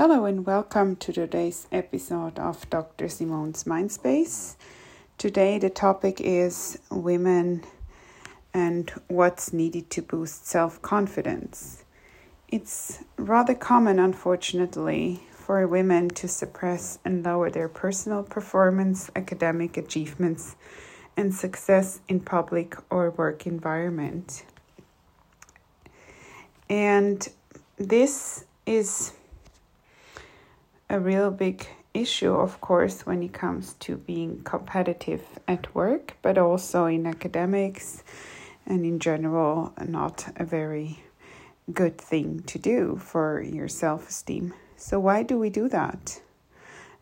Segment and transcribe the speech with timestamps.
[0.00, 3.08] Hello and welcome to today's episode of Dr.
[3.08, 4.54] Simone's Mindspace.
[5.18, 7.64] Today the topic is women
[8.54, 11.82] and what's needed to boost self confidence.
[12.46, 20.54] It's rather common, unfortunately, for women to suppress and lower their personal performance, academic achievements,
[21.16, 24.44] and success in public or work environment.
[26.70, 27.28] And
[27.78, 29.14] this is
[30.90, 36.38] a real big issue, of course, when it comes to being competitive at work, but
[36.38, 38.02] also in academics
[38.66, 41.02] and in general, not a very
[41.72, 44.54] good thing to do for your self esteem.
[44.76, 46.20] So, why do we do that?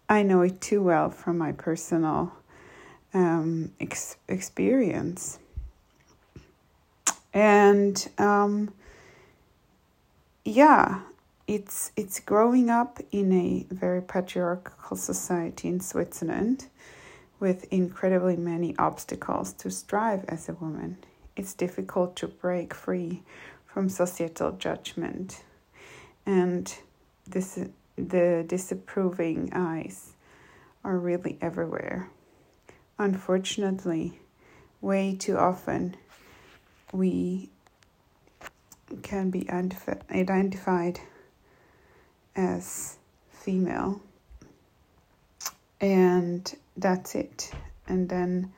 [0.08, 2.32] I know it too well from my personal
[3.12, 5.38] um, ex- experience.
[7.34, 8.72] And um,
[10.44, 11.00] yeah,
[11.46, 16.66] it's it's growing up in a very patriarchal society in Switzerland
[17.38, 20.96] with incredibly many obstacles to strive as a woman.
[21.36, 23.22] It's difficult to break free
[23.66, 25.42] from societal judgment
[26.24, 26.74] and
[27.28, 27.58] this
[27.96, 30.12] the disapproving eyes
[30.84, 32.10] are really everywhere.
[32.98, 34.18] Unfortunately,
[34.80, 35.96] way too often
[36.92, 37.50] we
[39.02, 41.00] can be identified
[42.36, 42.98] as
[43.30, 44.00] female.
[45.80, 47.50] And that's it.
[47.88, 48.52] And then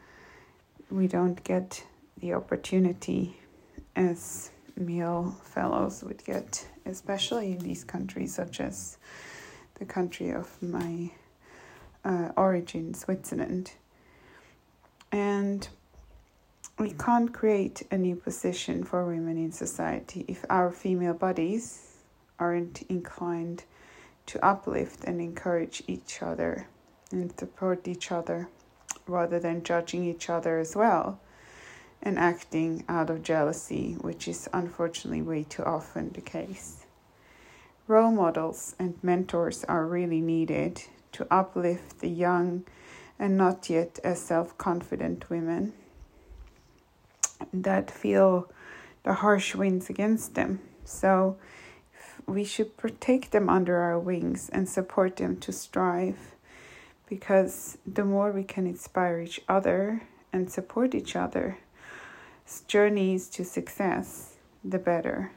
[0.91, 1.85] we don't get
[2.19, 3.39] the opportunity
[3.97, 8.99] as male fellows would get, especially in these countries such as
[9.79, 11.11] the country of my
[12.05, 13.73] uh, origin, Switzerland.
[15.11, 15.69] And
[16.79, 21.88] we can't create a new position for women in society if our female bodies
[22.39, 23.65] aren't inclined
[24.27, 26.67] to uplift and encourage each other
[27.11, 28.49] and support each other
[29.07, 31.19] rather than judging each other as well
[32.03, 36.87] and acting out of jealousy, which is unfortunately way too often the case.
[37.87, 42.65] Role models and mentors are really needed to uplift the young
[43.19, 45.73] and not yet as self confident women
[47.53, 48.51] that feel
[49.05, 50.61] the harsh winds against them.
[50.85, 51.37] So,
[52.29, 56.35] we should protect them under our wings and support them to strive
[57.09, 61.55] because the more we can inspire each other and support each other's
[62.67, 65.33] journeys to success, the better.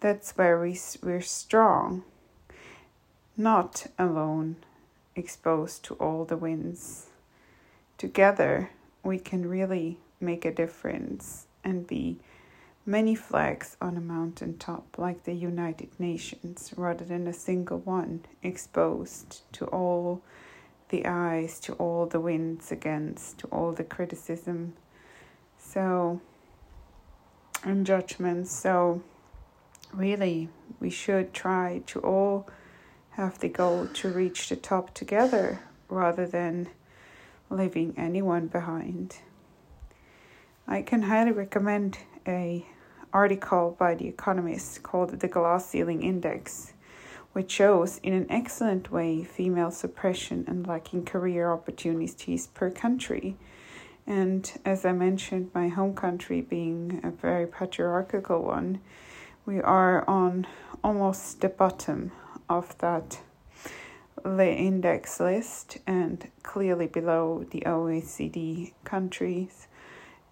[0.00, 2.04] That's where we, we're strong,
[3.36, 4.56] not alone,
[5.14, 7.08] exposed to all the winds.
[7.98, 8.70] Together,
[9.02, 12.18] we can really make a difference and be
[12.88, 18.24] many flags on a mountain top like the United Nations rather than a single one
[18.42, 20.22] exposed to all
[20.88, 24.72] the eyes, to all the winds against, to all the criticism.
[25.58, 26.22] So,
[27.62, 28.56] and judgments.
[28.56, 29.02] So,
[29.92, 30.48] really,
[30.80, 32.48] we should try to all
[33.10, 35.60] have the goal to reach the top together
[35.90, 36.70] rather than
[37.50, 39.18] leaving anyone behind.
[40.66, 42.64] I can highly recommend a
[43.12, 46.72] article by The Economist called The Glass Ceiling Index,
[47.32, 53.36] which shows in an excellent way female suppression and lacking career opportunities per country.
[54.06, 58.80] And as I mentioned, my home country being a very patriarchal one,
[59.44, 60.46] we are on
[60.82, 62.12] almost the bottom
[62.48, 63.20] of that
[64.24, 69.68] the index list and clearly below the OECD countries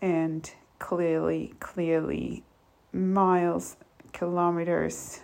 [0.00, 2.44] and clearly, clearly
[2.92, 3.76] miles,
[4.12, 5.20] kilometers,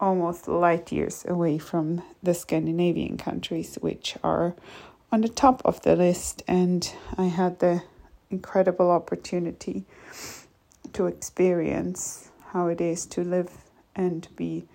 [0.00, 4.54] almost light years away from the Scandinavian countries, which are
[5.10, 6.42] on the top of the list.
[6.48, 7.82] And I had the
[8.30, 9.84] incredible opportunity
[10.92, 13.50] to experience how it is to live
[13.94, 14.66] and be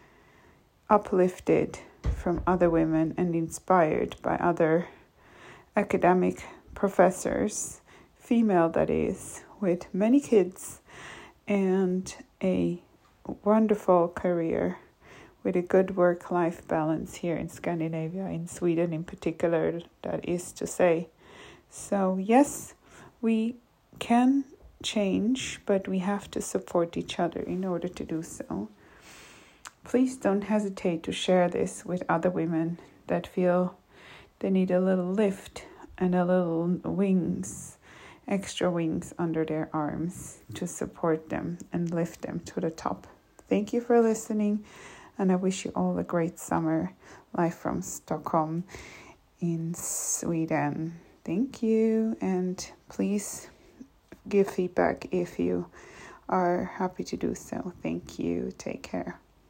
[0.89, 1.79] uplifted
[2.15, 4.87] from other women and inspired by other
[5.75, 6.43] academic
[6.73, 7.81] professors,
[8.15, 10.79] female that is, with many kids
[11.47, 12.13] and
[12.43, 12.81] a
[13.43, 14.77] wonderful career
[15.43, 20.51] with a good work life balance here in Scandinavia, in Sweden in particular, that is
[20.51, 21.07] to say.
[21.69, 22.73] So, yes,
[23.21, 23.55] we
[23.99, 24.43] can
[24.83, 28.69] change, but we have to support each other in order to do so.
[29.83, 32.77] Please don't hesitate to share this with other women
[33.07, 33.77] that feel
[34.39, 35.65] they need a little lift
[35.97, 37.76] and a little wings
[38.27, 43.07] extra wings under their arms to support them and lift them to the top.
[43.47, 44.65] Thank you for listening.
[45.17, 46.93] And I wish you all a great summer
[47.35, 48.63] life from Stockholm
[49.39, 50.99] in Sweden.
[51.23, 53.49] Thank you, and please
[54.29, 55.67] give feedback if you
[56.29, 57.73] are happy to do so.
[57.81, 58.51] Thank you.
[58.57, 59.19] Take care.